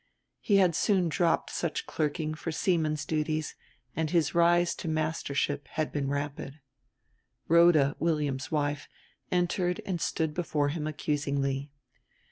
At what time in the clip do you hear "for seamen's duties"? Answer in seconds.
2.33-3.53